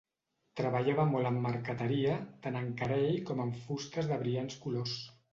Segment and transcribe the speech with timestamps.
[0.59, 2.15] Treballava molt en marqueteria,
[2.45, 4.95] tant en carei com en fustes de brillants colors.